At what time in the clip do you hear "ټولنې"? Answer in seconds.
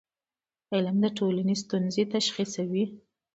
1.17-1.55